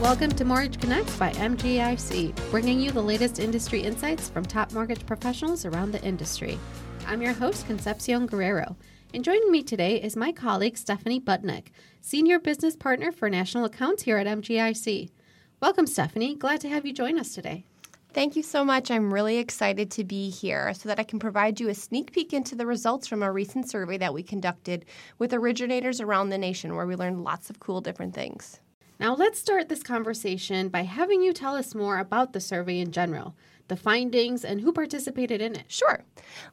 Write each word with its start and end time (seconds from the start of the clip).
Welcome 0.00 0.30
to 0.36 0.44
Mortgage 0.44 0.80
Connects 0.80 1.16
by 1.16 1.32
MGIC, 1.32 2.52
bringing 2.52 2.80
you 2.80 2.92
the 2.92 3.02
latest 3.02 3.40
industry 3.40 3.80
insights 3.80 4.28
from 4.28 4.44
top 4.44 4.72
mortgage 4.72 5.04
professionals 5.04 5.64
around 5.64 5.90
the 5.90 6.00
industry. 6.04 6.56
I'm 7.04 7.20
your 7.20 7.32
host, 7.32 7.66
Concepcion 7.66 8.26
Guerrero, 8.26 8.76
and 9.12 9.24
joining 9.24 9.50
me 9.50 9.64
today 9.64 10.00
is 10.00 10.14
my 10.14 10.30
colleague, 10.30 10.78
Stephanie 10.78 11.20
Budnick, 11.20 11.72
Senior 12.00 12.38
Business 12.38 12.76
Partner 12.76 13.10
for 13.10 13.28
National 13.28 13.64
Accounts 13.64 14.04
here 14.04 14.18
at 14.18 14.28
MGIC. 14.28 15.10
Welcome, 15.60 15.88
Stephanie. 15.88 16.36
Glad 16.36 16.60
to 16.60 16.68
have 16.68 16.86
you 16.86 16.92
join 16.92 17.18
us 17.18 17.34
today. 17.34 17.64
Thank 18.12 18.36
you 18.36 18.44
so 18.44 18.64
much. 18.64 18.92
I'm 18.92 19.12
really 19.12 19.38
excited 19.38 19.90
to 19.90 20.04
be 20.04 20.30
here 20.30 20.74
so 20.74 20.88
that 20.88 21.00
I 21.00 21.04
can 21.04 21.18
provide 21.18 21.58
you 21.58 21.70
a 21.70 21.74
sneak 21.74 22.12
peek 22.12 22.32
into 22.32 22.54
the 22.54 22.66
results 22.66 23.08
from 23.08 23.24
a 23.24 23.32
recent 23.32 23.68
survey 23.68 23.98
that 23.98 24.14
we 24.14 24.22
conducted 24.22 24.84
with 25.18 25.34
originators 25.34 26.00
around 26.00 26.28
the 26.28 26.38
nation 26.38 26.76
where 26.76 26.86
we 26.86 26.94
learned 26.94 27.24
lots 27.24 27.50
of 27.50 27.58
cool 27.58 27.80
different 27.80 28.14
things. 28.14 28.60
Now, 29.00 29.14
let's 29.14 29.38
start 29.38 29.68
this 29.68 29.84
conversation 29.84 30.70
by 30.70 30.82
having 30.82 31.22
you 31.22 31.32
tell 31.32 31.54
us 31.54 31.72
more 31.72 31.98
about 31.98 32.32
the 32.32 32.40
survey 32.40 32.80
in 32.80 32.90
general 32.90 33.36
the 33.68 33.76
findings, 33.76 34.44
and 34.44 34.60
who 34.60 34.72
participated 34.72 35.40
in 35.40 35.54
it? 35.54 35.64
Sure. 35.68 36.02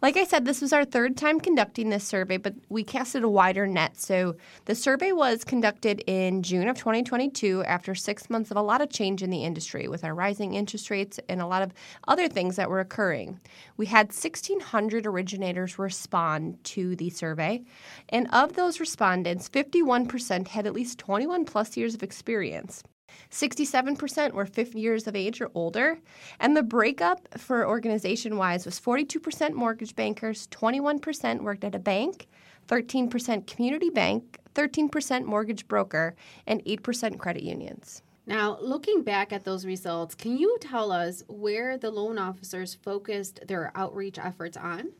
Like 0.01 0.17
I 0.17 0.23
said, 0.23 0.45
this 0.45 0.61
was 0.61 0.73
our 0.73 0.85
third 0.85 1.17
time 1.17 1.39
conducting 1.39 1.89
this 1.89 2.03
survey, 2.03 2.37
but 2.37 2.53
we 2.69 2.83
casted 2.83 3.23
a 3.23 3.29
wider 3.29 3.65
net. 3.67 3.99
So 3.99 4.35
the 4.65 4.75
survey 4.75 5.11
was 5.11 5.43
conducted 5.43 6.03
in 6.07 6.43
June 6.43 6.67
of 6.67 6.77
2022 6.77 7.63
after 7.63 7.95
six 7.95 8.29
months 8.29 8.51
of 8.51 8.57
a 8.57 8.61
lot 8.61 8.81
of 8.81 8.89
change 8.89 9.23
in 9.23 9.29
the 9.29 9.43
industry 9.43 9.87
with 9.87 10.03
our 10.03 10.13
rising 10.13 10.53
interest 10.53 10.89
rates 10.89 11.19
and 11.27 11.41
a 11.41 11.47
lot 11.47 11.61
of 11.61 11.73
other 12.07 12.27
things 12.27 12.55
that 12.55 12.69
were 12.69 12.79
occurring. 12.79 13.39
We 13.77 13.87
had 13.87 14.07
1,600 14.07 15.05
originators 15.05 15.79
respond 15.79 16.63
to 16.65 16.95
the 16.95 17.09
survey, 17.09 17.63
and 18.09 18.27
of 18.31 18.53
those 18.53 18.79
respondents, 18.79 19.49
51% 19.49 20.47
had 20.49 20.67
at 20.67 20.73
least 20.73 20.99
21 20.99 21.45
plus 21.45 21.77
years 21.77 21.95
of 21.95 22.03
experience. 22.03 22.83
67% 23.31 24.31
were 24.31 24.45
50 24.45 24.79
years 24.79 25.07
of 25.07 25.15
age 25.15 25.41
or 25.41 25.51
older. 25.53 25.99
And 26.39 26.55
the 26.55 26.63
breakup 26.63 27.37
for 27.37 27.67
organization 27.67 28.37
wise 28.37 28.65
was 28.65 28.79
42% 28.79 29.53
mortgage 29.53 29.95
bankers, 29.95 30.47
21% 30.47 31.41
worked 31.41 31.63
at 31.63 31.75
a 31.75 31.79
bank, 31.79 32.27
13% 32.67 33.45
community 33.45 33.89
bank, 33.89 34.39
13% 34.53 35.25
mortgage 35.25 35.67
broker, 35.67 36.15
and 36.47 36.63
8% 36.63 37.17
credit 37.19 37.43
unions. 37.43 38.01
Now, 38.27 38.57
looking 38.59 39.03
back 39.03 39.31
at 39.31 39.43
those 39.43 39.65
results, 39.65 40.15
can 40.15 40.37
you 40.37 40.57
tell 40.59 40.91
us 40.91 41.23
where 41.27 41.77
the 41.77 41.91
loan 41.91 42.17
officers 42.17 42.73
focused 42.73 43.41
their 43.47 43.71
outreach 43.75 44.17
efforts 44.17 44.57
on? 44.57 44.93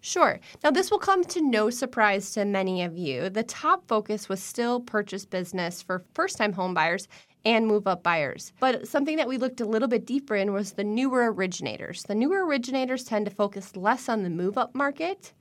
Sure. 0.00 0.40
Now, 0.62 0.70
this 0.70 0.90
will 0.90 0.98
come 0.98 1.24
to 1.24 1.40
no 1.40 1.70
surprise 1.70 2.32
to 2.32 2.44
many 2.44 2.82
of 2.82 2.96
you. 2.96 3.30
The 3.30 3.42
top 3.42 3.86
focus 3.86 4.28
was 4.28 4.42
still 4.42 4.80
purchase 4.80 5.24
business 5.24 5.82
for 5.82 6.04
first 6.14 6.36
time 6.36 6.52
homebuyers 6.52 7.06
and 7.44 7.66
move 7.66 7.86
up 7.86 8.02
buyers. 8.02 8.52
But 8.60 8.88
something 8.88 9.16
that 9.16 9.28
we 9.28 9.36
looked 9.36 9.60
a 9.60 9.66
little 9.66 9.88
bit 9.88 10.06
deeper 10.06 10.34
in 10.34 10.52
was 10.52 10.72
the 10.72 10.84
newer 10.84 11.32
originators. 11.32 12.02
The 12.04 12.14
newer 12.14 12.44
originators 12.46 13.04
tend 13.04 13.26
to 13.26 13.30
focus 13.30 13.76
less 13.76 14.08
on 14.08 14.22
the 14.22 14.30
move 14.30 14.56
up 14.56 14.74
market 14.74 15.32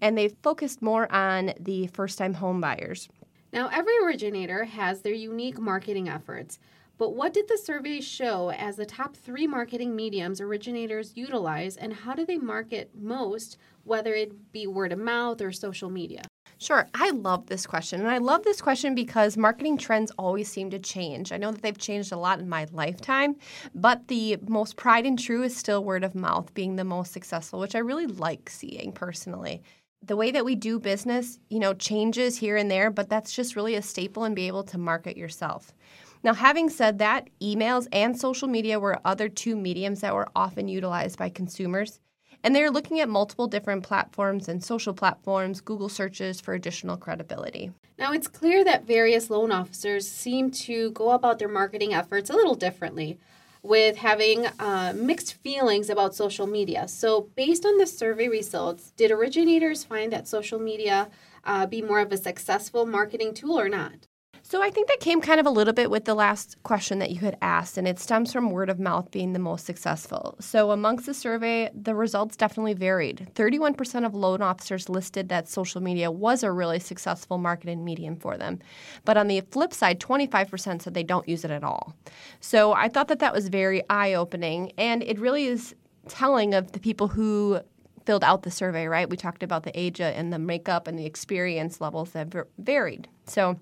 and 0.00 0.16
they 0.16 0.28
focused 0.28 0.82
more 0.82 1.10
on 1.12 1.52
the 1.58 1.86
first 1.88 2.18
time 2.18 2.34
home 2.34 2.60
buyers. 2.60 3.08
Now, 3.52 3.68
every 3.72 3.96
originator 4.04 4.64
has 4.64 5.02
their 5.02 5.12
unique 5.12 5.58
marketing 5.58 6.08
efforts. 6.08 6.58
But 6.98 7.14
what 7.14 7.34
did 7.34 7.48
the 7.48 7.58
survey 7.58 8.00
show 8.00 8.50
as 8.50 8.76
the 8.76 8.86
top 8.86 9.16
three 9.16 9.46
marketing 9.46 9.96
mediums 9.96 10.40
originators 10.40 11.16
utilize, 11.16 11.76
and 11.76 11.92
how 11.92 12.14
do 12.14 12.24
they 12.24 12.38
market 12.38 12.90
most, 12.94 13.58
whether 13.84 14.14
it 14.14 14.52
be 14.52 14.66
word 14.66 14.92
of 14.92 14.98
mouth 14.98 15.40
or 15.40 15.52
social 15.52 15.90
media? 15.90 16.22
Sure. 16.62 16.88
I 16.94 17.10
love 17.10 17.46
this 17.46 17.66
question. 17.66 17.98
And 17.98 18.08
I 18.08 18.18
love 18.18 18.44
this 18.44 18.60
question 18.60 18.94
because 18.94 19.36
marketing 19.36 19.76
trends 19.76 20.12
always 20.16 20.48
seem 20.48 20.70
to 20.70 20.78
change. 20.78 21.32
I 21.32 21.36
know 21.36 21.50
that 21.50 21.60
they've 21.60 21.76
changed 21.76 22.12
a 22.12 22.16
lot 22.16 22.38
in 22.38 22.48
my 22.48 22.68
lifetime, 22.70 23.34
but 23.74 24.06
the 24.06 24.36
most 24.46 24.76
pride 24.76 25.04
and 25.04 25.18
true 25.18 25.42
is 25.42 25.56
still 25.56 25.82
word 25.82 26.04
of 26.04 26.14
mouth 26.14 26.54
being 26.54 26.76
the 26.76 26.84
most 26.84 27.12
successful, 27.12 27.58
which 27.58 27.74
I 27.74 27.80
really 27.80 28.06
like 28.06 28.48
seeing 28.48 28.92
personally. 28.92 29.60
The 30.04 30.14
way 30.14 30.30
that 30.30 30.44
we 30.44 30.54
do 30.54 30.78
business, 30.78 31.40
you 31.48 31.58
know, 31.58 31.74
changes 31.74 32.38
here 32.38 32.56
and 32.56 32.70
there, 32.70 32.92
but 32.92 33.08
that's 33.08 33.34
just 33.34 33.56
really 33.56 33.74
a 33.74 33.82
staple 33.82 34.22
and 34.22 34.36
be 34.36 34.46
able 34.46 34.62
to 34.62 34.78
market 34.78 35.16
yourself. 35.16 35.74
Now, 36.22 36.32
having 36.32 36.68
said 36.70 37.00
that, 37.00 37.28
emails 37.40 37.88
and 37.90 38.16
social 38.16 38.46
media 38.46 38.78
were 38.78 39.00
other 39.04 39.28
two 39.28 39.56
mediums 39.56 40.02
that 40.02 40.14
were 40.14 40.28
often 40.36 40.68
utilized 40.68 41.18
by 41.18 41.28
consumers. 41.28 41.98
And 42.44 42.54
they're 42.54 42.70
looking 42.70 43.00
at 43.00 43.08
multiple 43.08 43.46
different 43.46 43.84
platforms 43.84 44.48
and 44.48 44.62
social 44.62 44.94
platforms, 44.94 45.60
Google 45.60 45.88
searches 45.88 46.40
for 46.40 46.54
additional 46.54 46.96
credibility. 46.96 47.72
Now, 47.98 48.12
it's 48.12 48.26
clear 48.26 48.64
that 48.64 48.84
various 48.84 49.30
loan 49.30 49.52
officers 49.52 50.08
seem 50.08 50.50
to 50.50 50.90
go 50.90 51.10
about 51.10 51.38
their 51.38 51.48
marketing 51.48 51.94
efforts 51.94 52.30
a 52.30 52.34
little 52.34 52.56
differently, 52.56 53.18
with 53.62 53.96
having 53.96 54.46
uh, 54.58 54.92
mixed 54.96 55.34
feelings 55.34 55.88
about 55.88 56.14
social 56.14 56.48
media. 56.48 56.88
So, 56.88 57.28
based 57.36 57.64
on 57.64 57.78
the 57.78 57.86
survey 57.86 58.28
results, 58.28 58.92
did 58.96 59.12
originators 59.12 59.84
find 59.84 60.12
that 60.12 60.26
social 60.26 60.58
media 60.58 61.10
uh, 61.44 61.66
be 61.66 61.80
more 61.80 62.00
of 62.00 62.10
a 62.10 62.16
successful 62.16 62.86
marketing 62.86 63.34
tool 63.34 63.58
or 63.58 63.68
not? 63.68 64.08
So 64.44 64.60
I 64.60 64.70
think 64.70 64.88
that 64.88 65.00
came 65.00 65.20
kind 65.20 65.38
of 65.38 65.46
a 65.46 65.50
little 65.50 65.72
bit 65.72 65.90
with 65.90 66.04
the 66.04 66.14
last 66.14 66.62
question 66.62 66.98
that 66.98 67.10
you 67.10 67.20
had 67.20 67.38
asked, 67.40 67.78
and 67.78 67.86
it 67.86 67.98
stems 67.98 68.32
from 68.32 68.50
word 68.50 68.68
of 68.68 68.80
mouth 68.80 69.10
being 69.10 69.32
the 69.32 69.38
most 69.38 69.64
successful. 69.64 70.34
So 70.40 70.72
amongst 70.72 71.06
the 71.06 71.14
survey, 71.14 71.70
the 71.74 71.94
results 71.94 72.36
definitely 72.36 72.74
varied. 72.74 73.28
31% 73.34 74.04
of 74.04 74.14
loan 74.14 74.42
officers 74.42 74.88
listed 74.88 75.28
that 75.28 75.48
social 75.48 75.80
media 75.80 76.10
was 76.10 76.42
a 76.42 76.50
really 76.50 76.80
successful 76.80 77.38
marketing 77.38 77.84
medium 77.84 78.16
for 78.16 78.36
them. 78.36 78.58
But 79.04 79.16
on 79.16 79.28
the 79.28 79.40
flip 79.52 79.72
side, 79.72 80.00
25% 80.00 80.82
said 80.82 80.92
they 80.92 81.02
don't 81.02 81.28
use 81.28 81.44
it 81.44 81.50
at 81.50 81.64
all. 81.64 81.94
So 82.40 82.72
I 82.72 82.88
thought 82.88 83.08
that 83.08 83.20
that 83.20 83.32
was 83.32 83.48
very 83.48 83.82
eye 83.88 84.12
opening, 84.12 84.72
and 84.76 85.02
it 85.02 85.18
really 85.18 85.46
is 85.46 85.74
telling 86.08 86.52
of 86.52 86.72
the 86.72 86.80
people 86.80 87.08
who 87.08 87.60
filled 88.04 88.24
out 88.24 88.42
the 88.42 88.50
survey, 88.50 88.86
right? 88.88 89.08
We 89.08 89.16
talked 89.16 89.44
about 89.44 89.62
the 89.62 89.78
age 89.78 90.00
and 90.00 90.32
the 90.32 90.38
makeup 90.38 90.88
and 90.88 90.98
the 90.98 91.06
experience 91.06 91.80
levels 91.80 92.10
that 92.10 92.34
varied. 92.58 93.08
So, 93.26 93.58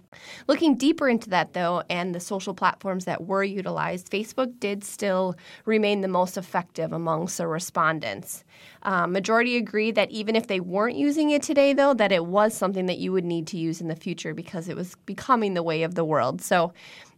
looking 0.49 0.77
deeper 0.77 1.09
into 1.09 1.29
that 1.31 1.53
though, 1.53 1.83
and 1.91 2.15
the 2.15 2.21
social 2.21 2.55
platforms 2.55 3.05
that 3.05 3.27
were 3.27 3.45
utilized, 3.45 4.11
Facebook 4.11 4.59
did 4.59 4.83
still 4.85 5.37
remain 5.67 6.01
the 6.01 6.09
most 6.09 6.39
effective 6.39 6.93
amongst 6.93 7.39
the 7.39 7.47
respondents. 7.47 8.45
Um, 8.83 9.13
majority 9.13 9.57
agreed 9.57 9.97
that 9.97 10.11
even 10.11 10.35
if 10.35 10.47
they 10.47 10.61
weren't 10.61 10.97
using 10.97 11.31
it 11.31 11.43
today, 11.43 11.75
though, 11.75 11.93
that 11.95 12.11
it 12.13 12.25
was 12.25 12.55
something 12.55 12.87
that 12.87 12.99
you 12.99 13.13
would 13.13 13.25
need 13.25 13.47
to 13.49 13.59
use 13.59 13.81
in 13.81 13.89
the 13.89 13.97
future 13.97 14.33
because 14.33 14.69
it 14.69 14.77
was 14.77 14.95
becoming 15.07 15.55
the 15.55 15.63
way 15.63 15.83
of 15.83 15.95
the 15.95 16.05
world. 16.05 16.41
So, 16.41 16.73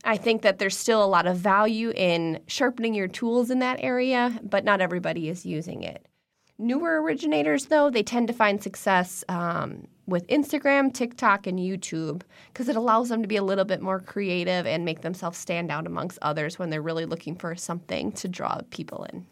I 0.04 0.16
think 0.16 0.42
that 0.42 0.58
there's 0.58 0.76
still 0.76 1.04
a 1.04 1.06
lot 1.06 1.28
of 1.28 1.36
value 1.36 1.92
in 1.94 2.40
sharpening 2.48 2.92
your 2.92 3.06
tools 3.06 3.50
in 3.50 3.60
that 3.60 3.78
area, 3.80 4.40
but 4.42 4.64
not 4.64 4.80
everybody 4.80 5.28
is 5.28 5.46
using 5.46 5.84
it. 5.84 6.04
Newer 6.58 7.02
originators, 7.02 7.66
though, 7.66 7.90
they 7.90 8.02
tend 8.02 8.28
to 8.28 8.34
find 8.34 8.62
success 8.62 9.24
um, 9.28 9.86
with 10.06 10.26
Instagram, 10.28 10.92
TikTok, 10.92 11.46
and 11.46 11.58
YouTube 11.58 12.22
because 12.52 12.68
it 12.68 12.76
allows 12.76 13.08
them 13.08 13.22
to 13.22 13.28
be 13.28 13.36
a 13.36 13.42
little 13.42 13.64
bit 13.64 13.80
more 13.80 14.00
creative 14.00 14.66
and 14.66 14.84
make 14.84 15.00
themselves 15.00 15.38
stand 15.38 15.70
out 15.70 15.86
amongst 15.86 16.18
others 16.22 16.58
when 16.58 16.70
they're 16.70 16.82
really 16.82 17.06
looking 17.06 17.34
for 17.34 17.56
something 17.56 18.12
to 18.12 18.28
draw 18.28 18.60
people 18.70 19.04
in. 19.12 19.26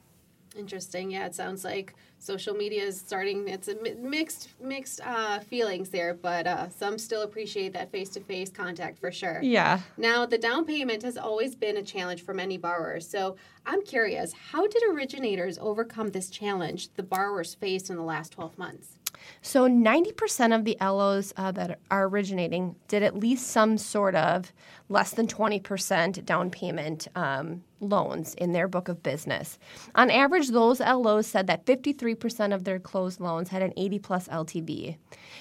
Interesting. 0.61 1.11
Yeah, 1.11 1.25
it 1.25 1.35
sounds 1.35 1.65
like 1.65 1.95
social 2.19 2.55
media 2.55 2.83
is 2.83 3.01
starting. 3.01 3.49
It's 3.49 3.69
a 3.69 3.77
mixed 3.99 4.51
mixed 4.61 5.01
uh, 5.03 5.39
feelings 5.41 5.89
there, 5.89 6.13
but 6.13 6.47
uh, 6.47 6.69
some 6.69 6.99
still 6.99 7.23
appreciate 7.23 7.73
that 7.73 7.91
face 7.91 8.11
to 8.11 8.21
face 8.21 8.51
contact 8.51 8.99
for 8.99 9.11
sure. 9.11 9.41
Yeah. 9.43 9.81
Now, 9.97 10.27
the 10.27 10.37
down 10.37 10.67
payment 10.67 11.03
has 11.03 11.17
always 11.17 11.55
been 11.55 11.79
a 11.79 11.83
challenge 11.83 12.23
for 12.23 12.35
many 12.35 12.59
borrowers. 12.59 13.09
So 13.09 13.37
I'm 13.65 13.83
curious, 13.83 14.35
how 14.35 14.67
did 14.67 14.83
originators 14.91 15.57
overcome 15.59 16.11
this 16.11 16.29
challenge 16.29 16.93
the 16.95 17.03
borrowers 17.03 17.55
faced 17.55 17.89
in 17.89 17.97
the 17.97 18.03
last 18.03 18.33
12 18.33 18.59
months? 18.59 18.99
So 19.41 19.67
90% 19.67 20.55
of 20.55 20.65
the 20.67 20.77
LOs 20.79 21.33
uh, 21.39 21.53
that 21.53 21.79
are 21.91 22.07
originating 22.07 22.77
did 22.87 23.03
at 23.03 23.17
least 23.17 23.47
some 23.47 23.79
sort 23.79 24.15
of 24.15 24.53
less 24.91 25.13
than 25.13 25.27
20% 25.27 26.25
down 26.27 26.51
payment 26.51 27.09
um, 27.15 27.63
loans 27.81 28.35
in 28.35 28.53
their 28.53 28.69
book 28.69 28.89
of 28.89 29.03
business. 29.03 29.59
On 29.95 30.11
average, 30.11 30.49
those 30.49 30.81
LOs 30.81 31.27
said 31.27 31.47
that 31.47 31.67
53% 31.67 32.55
of 32.55 32.65
their 32.65 32.79
closed 32.79 33.21
loans 33.21 33.49
had 33.49 33.63
an 33.63 33.73
80 33.77 33.99
plus 33.99 34.29
LTV. 34.29 34.97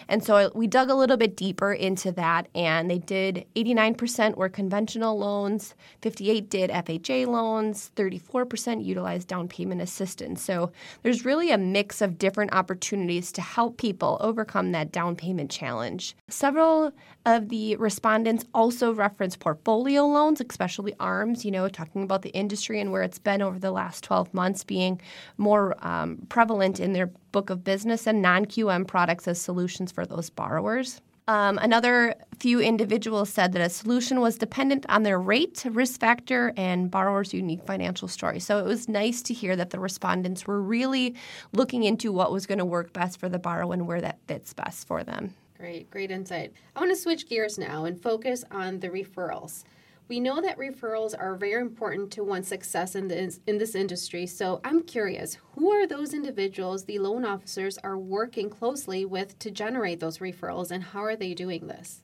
And 0.07 0.23
so 0.23 0.51
we 0.55 0.67
dug 0.67 0.89
a 0.89 0.95
little 0.95 1.17
bit 1.17 1.35
deeper 1.35 1.73
into 1.73 2.11
that, 2.13 2.47
and 2.55 2.89
they 2.89 2.99
did 2.99 3.45
89% 3.55 4.35
were 4.35 4.49
conventional 4.49 5.17
loans, 5.17 5.75
58 6.01 6.49
did 6.49 6.69
FHA 6.69 7.27
loans, 7.27 7.91
34% 7.95 8.83
utilized 8.83 9.27
down 9.27 9.47
payment 9.47 9.81
assistance. 9.81 10.41
So 10.41 10.71
there's 11.03 11.25
really 11.25 11.51
a 11.51 11.57
mix 11.57 12.01
of 12.01 12.17
different 12.17 12.53
opportunities 12.53 13.31
to 13.33 13.41
help 13.41 13.77
people 13.77 14.17
overcome 14.21 14.71
that 14.71 14.91
down 14.91 15.15
payment 15.15 15.51
challenge. 15.51 16.15
Several 16.29 16.91
of 17.25 17.49
the 17.49 17.75
respondents 17.75 18.45
also 18.53 18.93
referenced 18.93 19.39
portfolio 19.39 20.05
loans, 20.05 20.41
especially 20.41 20.93
ARMs, 20.99 21.43
you 21.43 21.51
know, 21.51 21.67
talking 21.67 22.03
about 22.03 22.21
the 22.21 22.29
industry 22.29 22.79
and 22.79 22.91
where 22.91 23.03
it's 23.03 23.19
been 23.19 23.41
over 23.41 23.59
the 23.59 23.71
last 23.71 24.03
12 24.03 24.33
months 24.33 24.63
being 24.63 24.99
more 25.37 25.75
um, 25.85 26.25
prevalent 26.29 26.79
in 26.79 26.93
their 26.93 27.07
book 27.31 27.49
of 27.49 27.63
business 27.63 28.07
and 28.07 28.21
non 28.21 28.45
QM 28.45 28.87
products 28.87 29.27
as 29.27 29.39
solutions 29.39 29.91
for 29.91 30.05
those 30.05 30.29
borrowers. 30.29 31.01
Um, 31.29 31.59
another 31.59 32.15
few 32.39 32.59
individuals 32.59 33.29
said 33.29 33.53
that 33.53 33.61
a 33.61 33.69
solution 33.69 34.19
was 34.19 34.39
dependent 34.39 34.87
on 34.89 35.03
their 35.03 35.19
rate, 35.19 35.63
risk 35.69 35.99
factor, 35.99 36.53
and 36.57 36.89
borrower's 36.89 37.35
unique 37.35 37.63
financial 37.67 38.07
story. 38.07 38.39
So 38.39 38.57
it 38.57 38.65
was 38.65 38.89
nice 38.89 39.21
to 39.23 39.33
hear 39.35 39.55
that 39.55 39.69
the 39.69 39.79
respondents 39.79 40.47
were 40.47 40.59
really 40.59 41.13
looking 41.53 41.83
into 41.83 42.11
what 42.11 42.31
was 42.31 42.47
going 42.47 42.57
to 42.57 42.65
work 42.65 42.93
best 42.93 43.19
for 43.19 43.29
the 43.29 43.37
borrower 43.37 43.73
and 43.73 43.85
where 43.85 44.01
that 44.01 44.17
fits 44.27 44.53
best 44.53 44.87
for 44.87 45.03
them. 45.03 45.35
Great, 45.59 45.91
great 45.91 46.09
insight. 46.09 46.53
I 46.73 46.79
want 46.79 46.91
to 46.93 46.95
switch 46.95 47.27
gears 47.27 47.57
now 47.57 47.83
and 47.83 48.01
focus 48.01 48.45
on 48.49 48.79
the 48.79 48.87
referrals. 48.87 49.65
We 50.07 50.21
know 50.21 50.41
that 50.41 50.57
referrals 50.57 51.13
are 51.19 51.35
very 51.35 51.61
important 51.61 52.11
to 52.11 52.23
one's 52.23 52.47
success 52.47 52.95
in 52.95 53.09
this, 53.09 53.41
in 53.45 53.57
this 53.57 53.75
industry. 53.75 54.25
So 54.25 54.61
I'm 54.63 54.83
curious, 54.83 55.37
who 55.55 55.69
are 55.73 55.85
those 55.85 56.13
individuals 56.13 56.85
the 56.85 56.99
loan 56.99 57.25
officers 57.25 57.77
are 57.79 57.97
working 57.97 58.49
closely 58.49 59.03
with 59.03 59.37
to 59.39 59.51
generate 59.51 59.99
those 59.99 60.19
referrals 60.19 60.71
and 60.71 60.81
how 60.81 61.03
are 61.03 61.17
they 61.17 61.33
doing 61.33 61.67
this? 61.67 62.03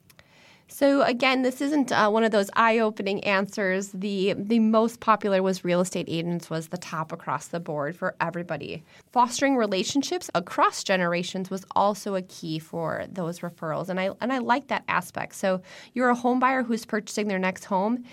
So 0.68 1.02
again, 1.02 1.42
this 1.42 1.60
isn't 1.60 1.92
uh, 1.92 2.10
one 2.10 2.24
of 2.24 2.32
those 2.32 2.50
eye-opening 2.54 3.22
answers. 3.24 3.90
The 3.92 4.34
the 4.36 4.58
most 4.58 5.00
popular 5.00 5.42
was 5.42 5.64
real 5.64 5.80
estate 5.80 6.06
agents 6.08 6.50
was 6.50 6.68
the 6.68 6.76
top 6.76 7.12
across 7.12 7.48
the 7.48 7.60
board 7.60 7.96
for 7.96 8.14
everybody. 8.20 8.82
Fostering 9.12 9.56
relationships 9.56 10.28
across 10.34 10.82
generations 10.82 11.50
was 11.50 11.64
also 11.76 12.14
a 12.16 12.22
key 12.22 12.58
for 12.58 13.06
those 13.10 13.40
referrals, 13.40 13.88
and 13.88 14.00
I 14.00 14.10
and 14.20 14.32
I 14.32 14.38
like 14.38 14.66
that 14.68 14.84
aspect. 14.88 15.36
So 15.36 15.62
you're 15.94 16.10
a 16.10 16.14
home 16.14 16.40
buyer 16.40 16.62
who's 16.62 16.84
purchasing 16.84 17.28
their 17.28 17.38
next 17.38 17.64
home 17.66 18.04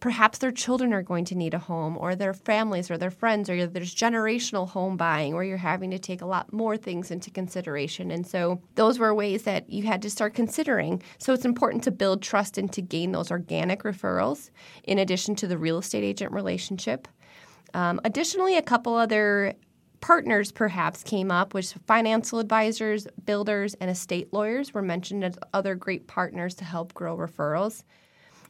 perhaps 0.00 0.38
their 0.38 0.52
children 0.52 0.92
are 0.92 1.02
going 1.02 1.24
to 1.24 1.34
need 1.34 1.54
a 1.54 1.58
home 1.58 1.96
or 1.98 2.14
their 2.14 2.34
families 2.34 2.90
or 2.90 2.98
their 2.98 3.10
friends 3.10 3.48
or 3.48 3.66
there's 3.66 3.94
generational 3.94 4.68
home 4.68 4.96
buying 4.96 5.34
where 5.34 5.44
you're 5.44 5.56
having 5.56 5.90
to 5.90 5.98
take 5.98 6.20
a 6.20 6.26
lot 6.26 6.52
more 6.52 6.76
things 6.76 7.10
into 7.10 7.30
consideration. 7.30 8.10
And 8.10 8.26
so 8.26 8.60
those 8.74 8.98
were 8.98 9.14
ways 9.14 9.44
that 9.44 9.70
you 9.70 9.84
had 9.84 10.02
to 10.02 10.10
start 10.10 10.34
considering. 10.34 11.02
So 11.18 11.32
it's 11.32 11.44
important 11.44 11.82
to 11.84 11.90
build 11.90 12.22
trust 12.22 12.58
and 12.58 12.70
to 12.72 12.82
gain 12.82 13.12
those 13.12 13.30
organic 13.30 13.84
referrals 13.84 14.50
in 14.84 14.98
addition 14.98 15.34
to 15.36 15.46
the 15.46 15.58
real 15.58 15.78
estate 15.78 16.04
agent 16.04 16.32
relationship. 16.32 17.08
Um, 17.72 18.00
additionally 18.04 18.56
a 18.56 18.62
couple 18.62 18.94
other 18.94 19.54
partners 20.00 20.52
perhaps 20.52 21.02
came 21.02 21.30
up, 21.30 21.54
which 21.54 21.72
financial 21.86 22.38
advisors, 22.38 23.06
builders, 23.24 23.74
and 23.80 23.90
estate 23.90 24.32
lawyers 24.32 24.74
were 24.74 24.82
mentioned 24.82 25.24
as 25.24 25.38
other 25.54 25.74
great 25.74 26.06
partners 26.06 26.54
to 26.56 26.64
help 26.64 26.92
grow 26.92 27.16
referrals 27.16 27.82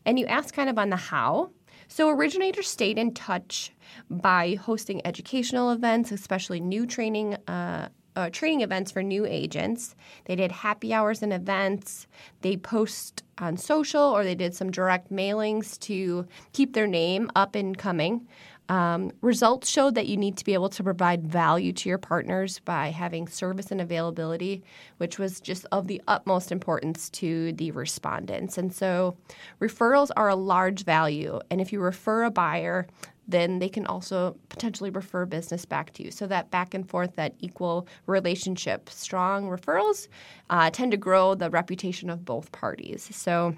and 0.07 0.19
you 0.19 0.25
asked 0.27 0.55
kind 0.55 0.71
of 0.71 0.79
on 0.79 0.89
the 0.89 0.97
how. 0.97 1.51
So, 1.89 2.09
originators 2.09 2.69
stayed 2.69 2.97
in 2.97 3.13
touch 3.13 3.73
by 4.09 4.55
hosting 4.55 5.07
educational 5.07 5.71
events, 5.71 6.11
especially 6.11 6.61
new 6.61 6.87
training. 6.87 7.35
Uh, 7.47 7.89
uh, 8.17 8.31
training 8.31 8.63
events 8.63 8.91
for 8.91 9.03
new 9.03 9.27
agents. 9.27 9.95
They 10.25 10.37
did 10.37 10.51
happy 10.51 10.95
hours 10.95 11.23
and 11.23 11.35
events. 11.35 12.07
They 12.41 12.57
post 12.57 13.23
on 13.37 13.59
social 13.59 14.01
or 14.01 14.25
they 14.25 14.35
did 14.35 14.55
some 14.55 14.71
direct 14.71 15.13
mailings 15.13 15.79
to 15.81 16.27
keep 16.55 16.73
their 16.73 16.87
name 16.87 17.31
up 17.37 17.55
and 17.55 17.77
coming. 17.77 18.27
Um, 18.69 19.13
results 19.21 19.69
showed 19.69 19.95
that 19.95 20.07
you 20.07 20.17
need 20.17 20.37
to 20.39 20.45
be 20.45 20.55
able 20.55 20.69
to 20.71 20.83
provide 20.83 21.27
value 21.27 21.73
to 21.73 21.89
your 21.89 21.99
partners 21.99 22.59
by 22.61 22.91
having 22.91 23.29
service 23.29 23.71
and 23.71 23.81
availability, 23.81 24.63
which 24.97 25.19
was 25.19 25.41
just 25.41 25.67
of 25.71 25.87
the 25.87 26.03
utmost 26.09 26.51
importance 26.51 27.09
to 27.11 27.53
the 27.53 27.71
respondents. 27.71 28.59
And 28.59 28.73
so, 28.73 29.17
referrals 29.61 30.11
are 30.17 30.29
a 30.29 30.37
large 30.37 30.85
value. 30.85 31.39
And 31.51 31.61
if 31.61 31.73
you 31.73 31.81
refer 31.81 32.25
a 32.25 32.31
buyer, 32.31 32.87
then 33.29 33.59
they 33.59 33.69
can 33.69 33.87
also 33.87 34.37
potentially 34.49 34.91
refer 34.91 35.27
business 35.27 35.65
back 35.65 35.93
to 35.95 36.05
you. 36.05 36.11
So 36.11 36.27
that 36.27 36.51
back 36.51 36.75
and 36.75 36.89
forth, 36.89 37.17
that 37.17 37.35
equal 37.41 37.89
relationship, 38.07 38.89
strong 38.89 39.49
referrals 39.49 40.09
uh, 40.51 40.71
tend 40.71 40.93
to 40.93 40.97
grow 40.97 41.35
the 41.35 41.51
reputation 41.51 42.09
of 42.09 42.25
both 42.25 42.53
parties. 42.53 43.09
So 43.13 43.57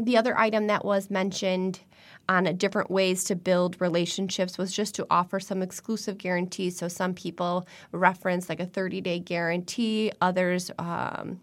the 0.00 0.16
other 0.16 0.36
item 0.36 0.66
that 0.66 0.84
was 0.84 1.10
mentioned 1.10 1.80
on 2.28 2.44
different 2.56 2.90
ways 2.90 3.24
to 3.24 3.36
build 3.36 3.80
relationships 3.80 4.56
was 4.56 4.72
just 4.72 4.94
to 4.94 5.06
offer 5.10 5.38
some 5.38 5.62
exclusive 5.62 6.18
guarantees. 6.18 6.76
So 6.76 6.88
some 6.88 7.14
people 7.14 7.66
reference 7.92 8.48
like 8.48 8.60
a 8.60 8.66
30 8.66 9.00
day 9.00 9.18
guarantee, 9.18 10.12
others 10.20 10.70
um, 10.78 11.40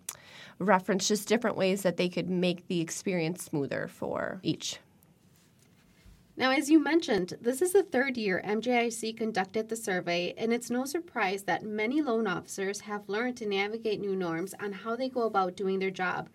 reference 0.59 1.07
just 1.07 1.27
different 1.27 1.57
ways 1.57 1.81
that 1.83 1.97
they 1.97 2.09
could 2.09 2.29
make 2.29 2.67
the 2.67 2.81
experience 2.81 3.43
smoother 3.43 3.87
for 3.87 4.39
each. 4.43 4.79
Now, 6.37 6.51
as 6.51 6.69
you 6.69 6.81
mentioned, 6.81 7.33
this 7.41 7.61
is 7.61 7.73
the 7.73 7.83
third 7.83 8.17
year 8.17 8.41
MGIC 8.43 9.17
conducted 9.17 9.69
the 9.69 9.75
survey, 9.75 10.33
and 10.37 10.51
it's 10.51 10.71
no 10.71 10.85
surprise 10.85 11.43
that 11.43 11.63
many 11.63 12.01
loan 12.01 12.25
officers 12.25 12.81
have 12.81 13.09
learned 13.09 13.37
to 13.37 13.45
navigate 13.45 13.99
new 13.99 14.15
norms 14.15 14.55
on 14.59 14.71
how 14.71 14.95
they 14.95 15.09
go 15.09 15.23
about 15.23 15.55
doing 15.55 15.79
their 15.79 15.91
job. 15.91 16.29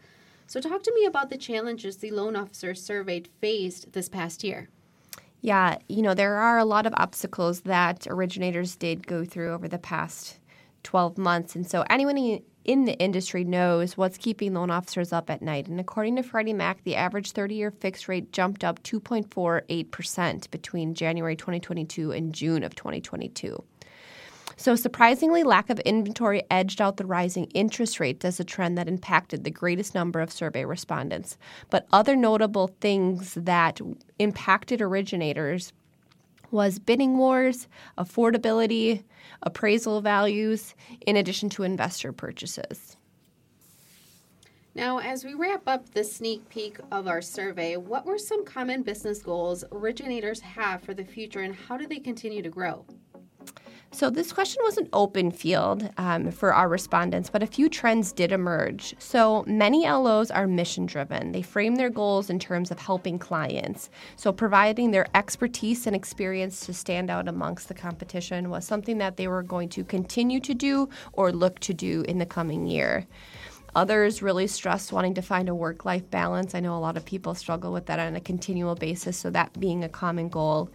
So, 0.46 0.60
talk 0.60 0.82
to 0.84 0.94
me 0.94 1.04
about 1.04 1.30
the 1.30 1.36
challenges 1.36 1.96
the 1.96 2.12
loan 2.12 2.36
officers 2.36 2.82
surveyed 2.82 3.28
faced 3.40 3.92
this 3.92 4.08
past 4.08 4.44
year. 4.44 4.68
Yeah, 5.40 5.78
you 5.88 6.02
know, 6.02 6.14
there 6.14 6.36
are 6.36 6.58
a 6.58 6.64
lot 6.64 6.86
of 6.86 6.94
obstacles 6.96 7.62
that 7.62 8.06
originators 8.08 8.76
did 8.76 9.06
go 9.06 9.24
through 9.24 9.52
over 9.52 9.68
the 9.68 9.78
past 9.78 10.38
12 10.84 11.18
months. 11.18 11.56
And 11.56 11.68
so, 11.68 11.84
anyone 11.90 12.40
in 12.64 12.84
the 12.84 12.98
industry 12.98 13.44
knows 13.44 13.96
what's 13.96 14.18
keeping 14.18 14.54
loan 14.54 14.70
officers 14.70 15.12
up 15.12 15.30
at 15.30 15.42
night. 15.42 15.68
And 15.68 15.78
according 15.78 16.16
to 16.16 16.22
Freddie 16.22 16.52
Mac, 16.52 16.82
the 16.84 16.96
average 16.96 17.32
30 17.32 17.54
year 17.54 17.70
fixed 17.70 18.08
rate 18.08 18.32
jumped 18.32 18.64
up 18.64 18.82
2.48% 18.82 20.50
between 20.50 20.94
January 20.94 21.36
2022 21.36 22.12
and 22.12 22.34
June 22.34 22.62
of 22.62 22.74
2022. 22.74 23.62
So, 24.58 24.74
surprisingly, 24.74 25.42
lack 25.42 25.68
of 25.68 25.78
inventory 25.80 26.42
edged 26.50 26.80
out 26.80 26.96
the 26.96 27.04
rising 27.04 27.44
interest 27.52 28.00
rates 28.00 28.24
as 28.24 28.40
a 28.40 28.44
trend 28.44 28.78
that 28.78 28.88
impacted 28.88 29.44
the 29.44 29.50
greatest 29.50 29.94
number 29.94 30.20
of 30.20 30.32
survey 30.32 30.64
respondents. 30.64 31.36
But 31.68 31.86
other 31.92 32.16
notable 32.16 32.68
things 32.80 33.34
that 33.34 33.80
impacted 34.18 34.80
originators 34.80 35.74
was 36.50 36.78
bidding 36.78 37.18
wars, 37.18 37.68
affordability, 37.98 39.04
appraisal 39.42 40.00
values, 40.00 40.74
in 41.06 41.16
addition 41.16 41.50
to 41.50 41.62
investor 41.62 42.12
purchases. 42.12 42.96
Now, 44.74 44.98
as 44.98 45.24
we 45.24 45.34
wrap 45.34 45.62
up 45.66 45.90
the 45.90 46.04
sneak 46.04 46.48
peek 46.48 46.78
of 46.92 47.06
our 47.06 47.22
survey, 47.22 47.76
what 47.76 48.06
were 48.06 48.18
some 48.18 48.44
common 48.44 48.82
business 48.82 49.22
goals 49.22 49.64
originators 49.72 50.40
have 50.40 50.82
for 50.82 50.94
the 50.94 51.04
future 51.04 51.40
and 51.40 51.54
how 51.54 51.76
do 51.76 51.86
they 51.86 51.98
continue 51.98 52.42
to 52.42 52.50
grow? 52.50 52.86
So, 53.92 54.10
this 54.10 54.32
question 54.32 54.60
was 54.64 54.76
an 54.76 54.88
open 54.92 55.30
field 55.30 55.88
um, 55.96 56.30
for 56.30 56.52
our 56.52 56.68
respondents, 56.68 57.30
but 57.30 57.42
a 57.42 57.46
few 57.46 57.68
trends 57.68 58.12
did 58.12 58.32
emerge. 58.32 58.94
So, 58.98 59.44
many 59.46 59.88
LOs 59.88 60.30
are 60.30 60.46
mission 60.46 60.86
driven. 60.86 61.32
They 61.32 61.40
frame 61.40 61.76
their 61.76 61.88
goals 61.88 62.28
in 62.28 62.38
terms 62.38 62.70
of 62.70 62.78
helping 62.78 63.18
clients. 63.18 63.88
So, 64.16 64.32
providing 64.32 64.90
their 64.90 65.06
expertise 65.14 65.86
and 65.86 65.96
experience 65.96 66.66
to 66.66 66.74
stand 66.74 67.10
out 67.10 67.28
amongst 67.28 67.68
the 67.68 67.74
competition 67.74 68.50
was 68.50 68.66
something 68.66 68.98
that 68.98 69.16
they 69.16 69.28
were 69.28 69.42
going 69.42 69.70
to 69.70 69.84
continue 69.84 70.40
to 70.40 70.52
do 70.52 70.88
or 71.12 71.32
look 71.32 71.58
to 71.60 71.72
do 71.72 72.04
in 72.08 72.18
the 72.18 72.26
coming 72.26 72.66
year. 72.66 73.06
Others 73.76 74.20
really 74.20 74.46
stress 74.46 74.90
wanting 74.90 75.14
to 75.14 75.22
find 75.22 75.48
a 75.48 75.54
work 75.54 75.84
life 75.84 76.10
balance. 76.10 76.54
I 76.54 76.60
know 76.60 76.76
a 76.76 76.80
lot 76.80 76.96
of 76.96 77.04
people 77.04 77.34
struggle 77.34 77.72
with 77.72 77.86
that 77.86 77.98
on 77.98 78.16
a 78.16 78.20
continual 78.20 78.74
basis, 78.74 79.16
so 79.16 79.30
that 79.30 79.58
being 79.60 79.84
a 79.84 79.88
common 79.88 80.28
goal 80.28 80.70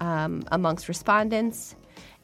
um, 0.00 0.42
amongst 0.50 0.88
respondents. 0.88 1.76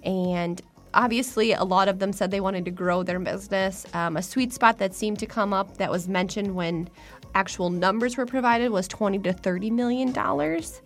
And 0.04 0.60
obviously, 0.94 1.52
a 1.52 1.64
lot 1.64 1.88
of 1.88 1.98
them 1.98 2.12
said 2.12 2.30
they 2.30 2.40
wanted 2.40 2.64
to 2.64 2.70
grow 2.70 3.02
their 3.02 3.18
business. 3.18 3.86
Um, 3.94 4.16
a 4.16 4.22
sweet 4.22 4.52
spot 4.52 4.78
that 4.78 4.94
seemed 4.94 5.18
to 5.20 5.26
come 5.26 5.52
up 5.52 5.76
that 5.78 5.90
was 5.90 6.08
mentioned 6.08 6.54
when 6.54 6.88
actual 7.34 7.70
numbers 7.70 8.16
were 8.16 8.26
provided 8.26 8.70
was 8.70 8.88
20 8.88 9.18
to 9.20 9.32
30 9.32 9.70
million 9.70 10.12
dollars. 10.12 10.82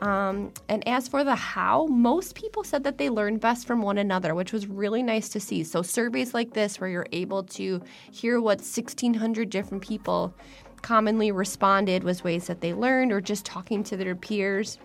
Um, 0.00 0.52
and 0.70 0.86
as 0.88 1.08
for 1.08 1.24
the 1.24 1.34
how, 1.34 1.86
most 1.86 2.34
people 2.34 2.64
said 2.64 2.84
that 2.84 2.96
they 2.96 3.10
learned 3.10 3.40
best 3.40 3.66
from 3.66 3.82
one 3.82 3.98
another, 3.98 4.34
which 4.34 4.52
was 4.52 4.66
really 4.66 5.02
nice 5.02 5.28
to 5.30 5.40
see. 5.40 5.62
So, 5.62 5.82
surveys 5.82 6.32
like 6.32 6.54
this, 6.54 6.80
where 6.80 6.88
you're 6.88 7.06
able 7.12 7.42
to 7.44 7.82
hear 8.10 8.40
what 8.40 8.58
1,600 8.58 9.50
different 9.50 9.82
people 9.82 10.34
commonly 10.80 11.30
responded, 11.30 12.02
was 12.02 12.24
ways 12.24 12.46
that 12.46 12.62
they 12.62 12.72
learned, 12.72 13.12
or 13.12 13.20
just 13.20 13.44
talking 13.44 13.84
to 13.84 13.96
their 13.98 14.16
peers. 14.16 14.78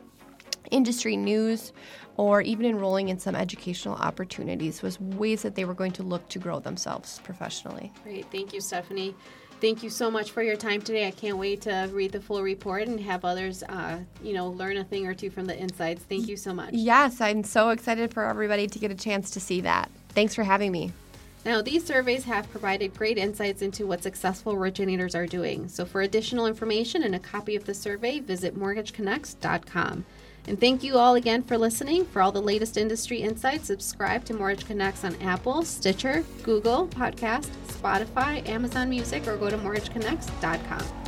Industry 0.72 1.18
news 1.18 1.74
or 2.18 2.42
even 2.42 2.66
enrolling 2.66 3.10
in 3.10 3.20
some 3.20 3.36
educational 3.36 3.96
opportunities 3.96 4.82
was 4.82 5.00
ways 5.00 5.42
that 5.42 5.56
they 5.56 5.66
were 5.66 5.74
going 5.74 5.92
to 5.94 6.04
look 6.04 6.28
to 6.30 6.40
grow 6.40 6.60
themselves 6.60 7.20
professionally. 7.24 7.92
Great. 8.04 8.26
Thank 8.32 8.54
you, 8.54 8.62
Stephanie. 8.62 9.16
Thank 9.62 9.84
you 9.84 9.90
so 9.90 10.12
much 10.12 10.32
for 10.32 10.44
your 10.44 10.58
time 10.58 10.82
today. 10.82 11.08
I 11.08 11.12
can't 11.12 11.38
wait 11.38 11.62
to 11.62 11.90
read 11.92 12.12
the 12.12 12.20
full 12.20 12.44
report 12.44 12.88
and 12.88 13.00
have 13.00 13.24
others, 13.24 13.64
uh, 13.64 14.00
you 14.22 14.34
know, 14.34 14.50
learn 14.50 14.78
a 14.78 14.84
thing 14.84 15.08
or 15.08 15.14
two 15.14 15.30
from 15.30 15.46
the 15.46 15.58
insights. 15.58 16.04
Thank 16.04 16.28
you 16.28 16.36
so 16.36 16.54
much. 16.54 16.74
Yes, 16.74 17.22
I'm 17.22 17.44
so 17.44 17.70
excited 17.70 18.14
for 18.14 18.26
everybody 18.26 18.68
to 18.68 18.80
get 18.80 18.92
a 18.92 18.96
chance 18.96 19.32
to 19.32 19.40
see 19.40 19.62
that. 19.62 19.90
Thanks 20.10 20.36
for 20.36 20.44
having 20.44 20.72
me. 20.72 20.92
Now, 21.46 21.62
these 21.62 21.86
surveys 21.86 22.24
have 22.26 22.50
provided 22.50 22.96
great 22.96 23.20
insights 23.20 23.62
into 23.62 23.86
what 23.86 24.02
successful 24.02 24.54
originators 24.54 25.14
are 25.14 25.28
doing. 25.28 25.68
So, 25.68 25.86
for 25.86 26.02
additional 26.02 26.48
information 26.48 27.04
and 27.04 27.14
a 27.14 27.20
copy 27.20 27.56
of 27.56 27.66
the 27.66 27.74
survey, 27.74 28.20
visit 28.20 28.58
mortgageconnects.com. 28.58 30.06
And 30.48 30.60
thank 30.60 30.84
you 30.84 30.98
all 30.98 31.16
again 31.16 31.44
for 31.44 31.58
listening. 31.58 32.06
For 32.06 32.22
all 32.22 32.32
the 32.32 32.42
latest 32.42 32.78
industry 32.78 33.22
insights, 33.22 33.66
subscribe 33.66 34.26
to 34.26 34.34
Mortgage 34.34 34.66
Connects 34.66 35.04
on 35.04 35.16
Apple, 35.22 35.64
Stitcher, 35.64 36.24
Google 36.44 36.88
Podcast, 36.88 37.50
Spotify, 37.68 38.48
Amazon 38.48 38.90
Music, 38.90 39.28
or 39.28 39.38
go 39.38 39.50
to 39.50 39.58
mortgageconnects.com. 39.58 41.05